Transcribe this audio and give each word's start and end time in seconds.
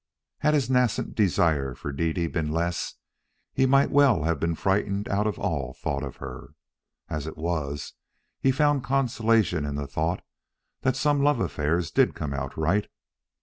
Had 0.39 0.55
his 0.55 0.67
nascent 0.67 1.13
desire 1.13 1.75
for 1.75 1.91
Dede 1.91 2.31
been 2.31 2.51
less, 2.51 2.95
he 3.53 3.67
might 3.67 3.91
well 3.91 4.23
have 4.23 4.39
been 4.39 4.55
frightened 4.55 5.07
out 5.07 5.27
of 5.27 5.37
all 5.37 5.75
thought 5.75 6.01
of 6.01 6.15
her. 6.15 6.55
As 7.07 7.27
it 7.27 7.37
was, 7.37 7.93
he 8.39 8.49
found 8.51 8.83
consolation 8.83 9.63
in 9.63 9.75
the 9.75 9.85
thought 9.85 10.23
that 10.81 10.95
some 10.95 11.21
love 11.21 11.39
affairs 11.39 11.91
did 11.91 12.15
come 12.15 12.33
out 12.33 12.57
right. 12.57 12.87